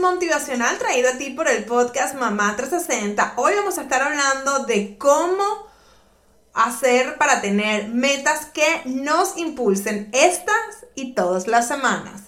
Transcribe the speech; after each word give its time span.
motivacional 0.00 0.78
traído 0.78 1.10
a 1.10 1.18
ti 1.18 1.30
por 1.30 1.48
el 1.48 1.64
podcast 1.64 2.14
Mamá 2.14 2.54
360. 2.56 3.34
Hoy 3.36 3.54
vamos 3.56 3.78
a 3.78 3.82
estar 3.82 4.02
hablando 4.02 4.64
de 4.66 4.96
cómo 4.96 5.66
hacer 6.54 7.16
para 7.18 7.40
tener 7.40 7.88
metas 7.88 8.46
que 8.46 8.82
nos 8.84 9.36
impulsen 9.36 10.10
estas 10.12 10.86
y 10.94 11.14
todas 11.14 11.46
las 11.46 11.68
semanas. 11.68 12.27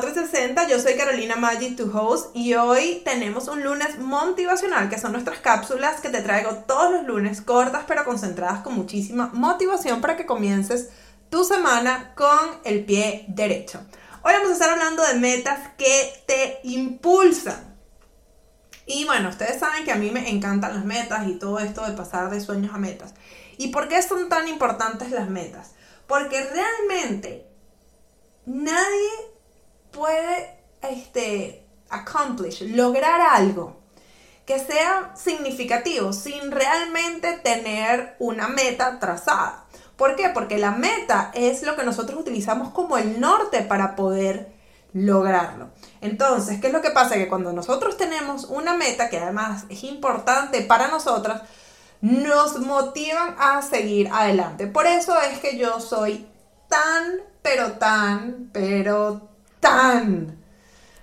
460, 0.00 0.68
yo 0.68 0.78
soy 0.78 0.94
Carolina 0.94 1.34
Maggi, 1.34 1.74
tu 1.74 1.90
host, 1.92 2.30
y 2.32 2.54
hoy 2.54 3.02
tenemos 3.04 3.48
un 3.48 3.64
lunes 3.64 3.98
motivacional, 3.98 4.88
que 4.88 4.96
son 4.96 5.10
nuestras 5.10 5.40
cápsulas 5.40 6.00
que 6.00 6.08
te 6.08 6.22
traigo 6.22 6.54
todos 6.68 6.92
los 6.92 7.04
lunes, 7.04 7.40
cortas 7.40 7.82
pero 7.88 8.04
concentradas 8.04 8.60
con 8.60 8.74
muchísima 8.74 9.30
motivación 9.32 10.00
para 10.00 10.16
que 10.16 10.24
comiences 10.24 10.90
tu 11.30 11.42
semana 11.42 12.14
con 12.14 12.38
el 12.62 12.84
pie 12.84 13.24
derecho. 13.26 13.80
Hoy 14.22 14.34
vamos 14.34 14.50
a 14.50 14.52
estar 14.52 14.70
hablando 14.70 15.02
de 15.04 15.14
metas 15.14 15.70
que 15.76 16.22
te 16.28 16.60
impulsan. 16.62 17.76
Y 18.86 19.04
bueno, 19.04 19.30
ustedes 19.30 19.58
saben 19.58 19.84
que 19.84 19.90
a 19.90 19.96
mí 19.96 20.12
me 20.12 20.30
encantan 20.30 20.74
las 20.74 20.84
metas 20.84 21.26
y 21.26 21.40
todo 21.40 21.58
esto 21.58 21.84
de 21.84 21.94
pasar 21.94 22.30
de 22.30 22.40
sueños 22.40 22.72
a 22.72 22.78
metas. 22.78 23.14
¿Y 23.56 23.68
por 23.68 23.88
qué 23.88 24.00
son 24.00 24.28
tan 24.28 24.46
importantes 24.46 25.10
las 25.10 25.28
metas? 25.28 25.72
Porque 26.06 26.40
realmente 26.44 27.48
nadie 28.46 29.27
puede 29.90 30.58
este, 30.82 31.64
accomplish, 31.90 32.62
lograr 32.62 33.20
algo 33.20 33.76
que 34.46 34.58
sea 34.58 35.12
significativo 35.14 36.12
sin 36.12 36.50
realmente 36.50 37.38
tener 37.44 38.16
una 38.18 38.48
meta 38.48 38.98
trazada. 38.98 39.66
¿Por 39.96 40.16
qué? 40.16 40.30
Porque 40.30 40.56
la 40.56 40.70
meta 40.70 41.30
es 41.34 41.62
lo 41.62 41.76
que 41.76 41.84
nosotros 41.84 42.20
utilizamos 42.20 42.70
como 42.72 42.96
el 42.96 43.20
norte 43.20 43.60
para 43.62 43.94
poder 43.94 44.50
lograrlo. 44.94 45.68
Entonces, 46.00 46.60
¿qué 46.60 46.68
es 46.68 46.72
lo 46.72 46.80
que 46.80 46.92
pasa? 46.92 47.16
Que 47.16 47.28
cuando 47.28 47.52
nosotros 47.52 47.98
tenemos 47.98 48.44
una 48.44 48.74
meta 48.74 49.10
que 49.10 49.18
además 49.18 49.64
es 49.68 49.84
importante 49.84 50.62
para 50.62 50.88
nosotras, 50.88 51.42
nos 52.00 52.60
motivan 52.60 53.36
a 53.38 53.60
seguir 53.60 54.08
adelante. 54.10 54.66
Por 54.66 54.86
eso 54.86 55.20
es 55.20 55.40
que 55.40 55.58
yo 55.58 55.80
soy 55.80 56.26
tan 56.68 57.20
pero 57.42 57.72
tan, 57.72 58.50
pero 58.52 59.27
tan, 59.60 60.38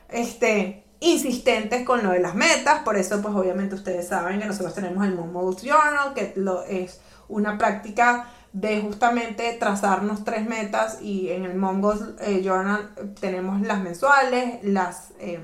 este, 0.09 0.85
insistentes 0.99 1.85
con 1.85 2.03
lo 2.03 2.11
de 2.11 2.19
las 2.19 2.35
metas. 2.35 2.79
Por 2.83 2.97
eso, 2.97 3.21
pues 3.21 3.35
obviamente 3.35 3.75
ustedes 3.75 4.07
saben 4.07 4.39
que 4.39 4.45
nosotros 4.45 4.73
tenemos 4.73 5.05
el 5.05 5.15
Moon 5.15 5.55
Journal, 5.55 6.13
que 6.13 6.33
lo, 6.35 6.63
es 6.63 6.99
una 7.27 7.57
práctica 7.57 8.27
de 8.55 8.79
justamente 8.79 9.51
trazarnos 9.59 10.23
tres 10.23 10.47
metas 10.47 11.01
y 11.01 11.29
en 11.29 11.43
el 11.43 11.55
Mongols 11.55 12.13
eh, 12.21 12.41
Journal 12.41 12.89
tenemos 13.19 13.59
las 13.61 13.81
mensuales, 13.81 14.63
las 14.63 15.11
eh, 15.19 15.41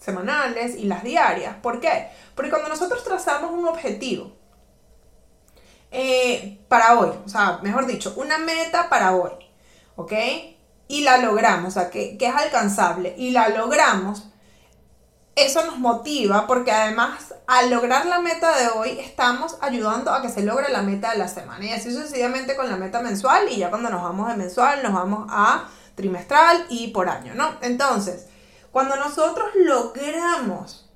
semanales 0.00 0.76
y 0.76 0.84
las 0.84 1.02
diarias. 1.02 1.56
¿Por 1.60 1.80
qué? 1.80 2.10
Porque 2.36 2.50
cuando 2.50 2.68
nosotros 2.68 3.02
trazamos 3.02 3.50
un 3.50 3.66
objetivo 3.66 4.36
eh, 5.90 6.60
para 6.68 6.96
hoy, 6.98 7.10
o 7.24 7.28
sea, 7.28 7.58
mejor 7.62 7.86
dicho, 7.86 8.14
una 8.16 8.38
meta 8.38 8.88
para 8.88 9.16
hoy, 9.16 9.32
¿ok? 9.96 10.12
Y 10.88 11.02
la 11.02 11.18
logramos, 11.18 11.68
o 11.68 11.80
sea, 11.80 11.90
que, 11.90 12.16
es 12.20 12.34
alcanzable, 12.34 13.14
y 13.16 13.30
la 13.30 13.48
logramos, 13.48 14.24
eso 15.36 15.64
nos 15.64 15.78
motiva 15.78 16.46
porque 16.46 16.70
además 16.70 17.34
al 17.48 17.70
lograr 17.70 18.06
la 18.06 18.20
meta 18.20 18.56
de 18.56 18.68
hoy 18.68 18.98
estamos 19.00 19.56
ayudando 19.60 20.12
a 20.12 20.22
que 20.22 20.28
se 20.28 20.42
logre 20.42 20.70
la 20.70 20.82
meta 20.82 21.10
de 21.10 21.18
la 21.18 21.26
semana 21.26 21.64
y 21.64 21.72
así 21.72 21.92
sucesivamente 21.92 22.54
con 22.54 22.70
la 22.70 22.76
meta 22.76 23.00
mensual 23.00 23.48
y 23.50 23.56
ya 23.56 23.68
cuando 23.68 23.90
nos 23.90 24.00
vamos 24.00 24.28
de 24.28 24.36
mensual 24.36 24.84
nos 24.84 24.92
vamos 24.92 25.26
a 25.30 25.68
trimestral 25.96 26.66
y 26.68 26.88
por 26.88 27.08
año, 27.08 27.34
¿no? 27.34 27.56
Entonces, 27.62 28.26
cuando 28.70 28.96
nosotros 28.96 29.48
logramos 29.54 30.88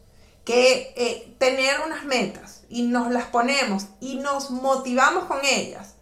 que 0.44 0.94
eh, 0.96 1.34
tener 1.38 1.80
unas 1.84 2.04
metas 2.04 2.62
y 2.68 2.82
nos 2.82 3.10
las 3.10 3.24
ponemos 3.26 3.86
y 4.00 4.16
nos 4.16 4.50
motivamos 4.50 5.24
con 5.24 5.44
ellas, 5.44 5.94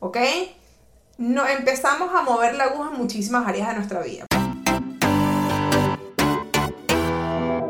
¿ok? 0.00 0.18
No, 1.18 1.46
empezamos 1.46 2.14
a 2.14 2.22
mover 2.22 2.54
la 2.54 2.64
aguja 2.64 2.90
en 2.92 2.98
muchísimas 2.98 3.46
áreas 3.46 3.68
de 3.68 3.74
nuestra 3.74 4.02
vida. 4.02 4.26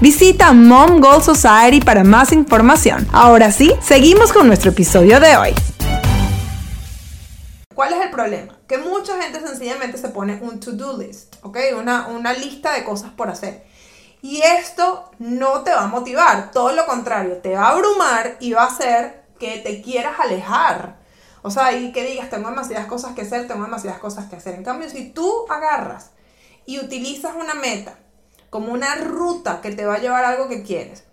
Visita 0.00 0.54
Mom 0.54 0.98
Goal 0.98 1.22
Society 1.22 1.80
para 1.80 2.04
más 2.04 2.32
información. 2.32 3.06
Ahora 3.12 3.52
sí, 3.52 3.70
seguimos 3.82 4.32
con 4.32 4.46
nuestro 4.46 4.70
episodio 4.70 5.20
de 5.20 5.36
hoy. 5.36 5.54
¿Cuál 7.74 7.92
es 7.92 8.00
el 8.00 8.10
problema? 8.10 8.56
Que 8.66 8.78
mucha 8.78 9.20
gente 9.20 9.46
sencillamente 9.46 9.98
se 9.98 10.08
pone 10.08 10.38
un 10.40 10.58
to-do 10.58 10.96
list, 10.96 11.36
¿ok? 11.42 11.58
Una, 11.78 12.06
una 12.06 12.32
lista 12.32 12.72
de 12.72 12.82
cosas 12.82 13.10
por 13.10 13.28
hacer. 13.28 13.66
Y 14.22 14.40
esto 14.40 15.10
no 15.18 15.60
te 15.64 15.70
va 15.70 15.82
a 15.82 15.88
motivar, 15.88 16.50
todo 16.50 16.72
lo 16.72 16.86
contrario, 16.86 17.36
te 17.42 17.54
va 17.54 17.66
a 17.66 17.72
abrumar 17.72 18.38
y 18.40 18.52
va 18.52 18.62
a 18.62 18.68
hacer 18.68 19.24
que 19.38 19.58
te 19.58 19.82
quieras 19.82 20.18
alejar. 20.18 20.96
O 21.42 21.50
sea, 21.50 21.74
y 21.74 21.92
que 21.92 22.04
digas, 22.04 22.30
tengo 22.30 22.48
demasiadas 22.48 22.86
cosas 22.86 23.14
que 23.14 23.20
hacer, 23.20 23.46
tengo 23.46 23.64
demasiadas 23.64 24.00
cosas 24.00 24.30
que 24.30 24.36
hacer. 24.36 24.54
En 24.54 24.64
cambio, 24.64 24.88
si 24.88 25.10
tú 25.10 25.30
agarras 25.50 26.12
y 26.64 26.78
utilizas 26.78 27.34
una 27.36 27.52
meta 27.52 27.98
como 28.50 28.72
una 28.72 28.96
ruta 28.96 29.60
que 29.62 29.70
te 29.70 29.86
va 29.86 29.94
a 29.94 30.00
llevar 30.00 30.24
a 30.24 30.30
algo 30.30 30.48
que 30.48 30.62
quieres. 30.62 31.04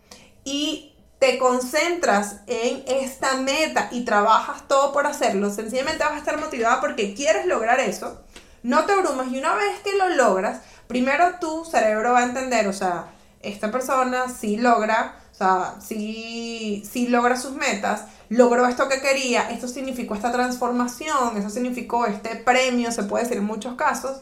Y 0.44 0.96
te 1.20 1.40
concentras 1.40 2.42
en 2.48 2.84
esta 2.88 3.38
meta 3.38 3.90
y 3.92 4.06
trabajas 4.06 4.68
todo 4.68 4.94
por 4.94 5.08
hacerlo, 5.08 5.50
sencillamente 5.50 6.04
vas 6.04 6.14
a 6.14 6.18
estar 6.18 6.40
motivada 6.40 6.80
porque 6.80 7.16
quieres 7.16 7.48
lograr 7.48 7.80
eso, 7.80 8.22
no 8.62 8.86
te 8.86 8.94
abrumas 8.94 9.32
y 9.32 9.40
una 9.40 9.56
vez 9.56 9.80
que 9.84 9.98
lo 9.98 10.10
logras, 10.10 10.62
primero 10.88 11.40
tu 11.40 11.66
cerebro 11.66 12.14
va 12.14 12.20
a 12.20 12.26
entender, 12.26 12.68
o 12.68 12.74
sea, 12.74 13.08
esta 13.42 13.72
persona 13.72 14.30
sí 14.30 14.58
logra, 14.58 15.16
o 15.32 15.36
sea, 15.36 15.76
sí, 15.82 16.84
sí 16.90 17.08
logra 17.08 17.36
sus 17.36 17.54
metas, 17.54 18.04
logró 18.30 18.68
esto 18.68 18.88
que 18.88 19.02
quería, 19.02 19.50
esto 19.50 19.68
significó 19.68 20.14
esta 20.14 20.32
transformación, 20.32 21.38
eso 21.38 21.50
significó 21.50 22.06
este 22.06 22.36
premio, 22.36 22.92
se 22.92 23.04
puede 23.04 23.24
decir 23.24 23.38
en 23.38 23.46
muchos 23.46 23.76
casos, 23.76 24.22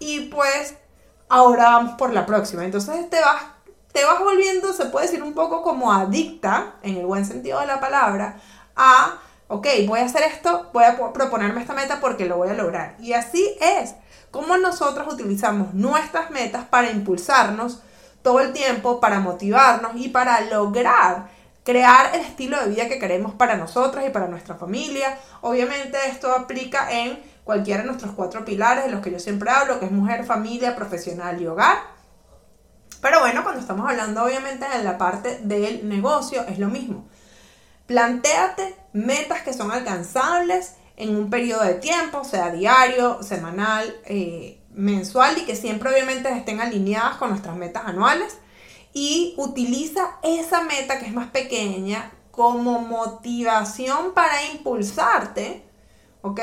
y 0.00 0.30
pues 0.30 0.74
ahora 1.28 1.64
vamos 1.70 1.94
por 1.94 2.12
la 2.12 2.26
próxima. 2.26 2.64
Entonces 2.64 3.08
te 3.10 3.20
vas, 3.20 3.42
te 3.92 4.04
vas 4.04 4.20
volviendo, 4.20 4.72
se 4.72 4.86
puede 4.86 5.06
decir 5.06 5.22
un 5.22 5.34
poco 5.34 5.62
como 5.62 5.92
adicta, 5.92 6.74
en 6.82 6.96
el 6.96 7.06
buen 7.06 7.24
sentido 7.24 7.60
de 7.60 7.66
la 7.66 7.80
palabra, 7.80 8.36
a 8.76 9.18
ok, 9.48 9.66
voy 9.86 10.00
a 10.00 10.06
hacer 10.06 10.22
esto, 10.22 10.70
voy 10.72 10.84
a 10.84 10.96
proponerme 11.12 11.60
esta 11.60 11.74
meta 11.74 12.00
porque 12.00 12.26
lo 12.26 12.36
voy 12.36 12.48
a 12.48 12.54
lograr. 12.54 12.96
Y 12.98 13.12
así 13.12 13.56
es 13.60 13.94
como 14.30 14.56
nosotros 14.56 15.12
utilizamos 15.12 15.74
nuestras 15.74 16.30
metas 16.30 16.64
para 16.64 16.90
impulsarnos 16.90 17.80
todo 18.22 18.40
el 18.40 18.52
tiempo, 18.52 19.00
para 19.00 19.20
motivarnos 19.20 19.92
y 19.94 20.08
para 20.08 20.40
lograr 20.40 21.28
crear 21.64 22.14
el 22.14 22.20
estilo 22.20 22.60
de 22.60 22.68
vida 22.68 22.88
que 22.88 22.98
queremos 22.98 23.34
para 23.34 23.56
nosotros 23.56 24.04
y 24.06 24.10
para 24.10 24.28
nuestra 24.28 24.54
familia. 24.54 25.18
Obviamente 25.40 25.96
esto 26.06 26.32
aplica 26.32 26.92
en 26.92 27.18
cualquiera 27.42 27.80
de 27.80 27.88
nuestros 27.88 28.12
cuatro 28.12 28.44
pilares 28.44 28.84
de 28.84 28.90
los 28.90 29.00
que 29.00 29.10
yo 29.10 29.18
siempre 29.18 29.50
hablo, 29.50 29.80
que 29.80 29.86
es 29.86 29.92
mujer, 29.92 30.24
familia, 30.24 30.76
profesional 30.76 31.40
y 31.40 31.46
hogar. 31.46 31.78
Pero 33.00 33.20
bueno, 33.20 33.42
cuando 33.42 33.60
estamos 33.60 33.88
hablando 33.88 34.24
obviamente 34.24 34.66
en 34.74 34.84
la 34.84 34.96
parte 34.96 35.38
del 35.42 35.88
negocio 35.88 36.44
es 36.46 36.58
lo 36.58 36.68
mismo. 36.68 37.06
Plantéate 37.86 38.76
metas 38.92 39.42
que 39.42 39.52
son 39.52 39.70
alcanzables 39.72 40.76
en 40.96 41.16
un 41.16 41.28
periodo 41.28 41.64
de 41.64 41.74
tiempo, 41.74 42.24
sea 42.24 42.50
diario, 42.50 43.22
semanal, 43.22 43.94
eh, 44.04 44.60
mensual 44.72 45.38
y 45.38 45.44
que 45.44 45.56
siempre 45.56 45.90
obviamente 45.90 46.30
estén 46.30 46.60
alineadas 46.60 47.16
con 47.16 47.30
nuestras 47.30 47.56
metas 47.56 47.84
anuales. 47.86 48.38
Y 48.94 49.34
utiliza 49.36 50.18
esa 50.22 50.62
meta 50.62 50.98
que 50.98 51.06
es 51.06 51.12
más 51.12 51.30
pequeña 51.30 52.10
como 52.30 52.78
motivación 52.78 54.14
para 54.14 54.50
impulsarte 54.52 55.64
¿ok? 56.24 56.40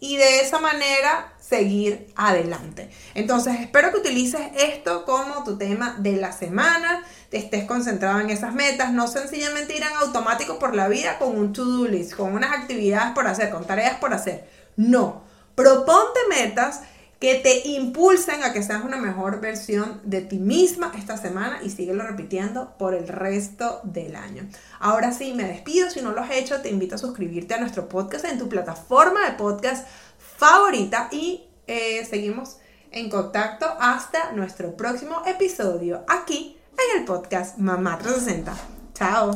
Y 0.00 0.16
de 0.16 0.40
esa 0.40 0.58
manera 0.58 1.32
seguir 1.38 2.12
adelante. 2.16 2.90
Entonces, 3.14 3.60
espero 3.60 3.92
que 3.92 3.98
utilices 3.98 4.40
esto 4.56 5.04
como 5.04 5.44
tu 5.44 5.56
tema 5.56 5.94
de 6.00 6.16
la 6.16 6.32
semana, 6.32 7.04
te 7.28 7.36
estés 7.36 7.64
concentrado 7.64 8.18
en 8.18 8.30
esas 8.30 8.52
metas, 8.52 8.92
no 8.92 9.06
sencillamente 9.06 9.76
ir 9.76 9.84
en 9.84 9.96
automático 9.98 10.58
por 10.58 10.74
la 10.74 10.88
vida 10.88 11.16
con 11.20 11.38
un 11.38 11.52
to-do 11.52 11.86
list, 11.86 12.14
con 12.14 12.34
unas 12.34 12.50
actividades 12.50 13.12
por 13.12 13.28
hacer, 13.28 13.50
con 13.50 13.64
tareas 13.64 14.00
por 14.00 14.12
hacer. 14.12 14.50
No, 14.74 15.22
proponte 15.54 16.18
metas 16.28 16.80
que 17.20 17.34
te 17.34 17.68
impulsen 17.68 18.42
a 18.42 18.52
que 18.54 18.62
seas 18.62 18.82
una 18.82 18.96
mejor 18.96 19.40
versión 19.40 20.00
de 20.04 20.22
ti 20.22 20.38
misma 20.38 20.90
esta 20.96 21.18
semana 21.18 21.60
y 21.62 21.68
síguelo 21.68 22.02
repitiendo 22.06 22.76
por 22.78 22.94
el 22.94 23.06
resto 23.06 23.80
del 23.84 24.16
año. 24.16 24.48
Ahora 24.80 25.12
sí, 25.12 25.34
me 25.34 25.44
despido. 25.44 25.90
Si 25.90 26.00
no 26.00 26.12
lo 26.12 26.22
has 26.22 26.30
hecho, 26.30 26.62
te 26.62 26.70
invito 26.70 26.94
a 26.94 26.98
suscribirte 26.98 27.54
a 27.54 27.60
nuestro 27.60 27.88
podcast 27.88 28.24
en 28.24 28.38
tu 28.38 28.48
plataforma 28.48 29.28
de 29.28 29.36
podcast 29.36 29.86
favorita 30.18 31.10
y 31.12 31.44
eh, 31.66 32.06
seguimos 32.08 32.56
en 32.90 33.10
contacto 33.10 33.66
hasta 33.78 34.32
nuestro 34.32 34.74
próximo 34.74 35.22
episodio 35.26 36.04
aquí 36.08 36.58
en 36.72 37.00
el 37.00 37.04
podcast 37.04 37.58
Mamá 37.58 37.98
360. 37.98 38.56
Chao. 38.94 39.28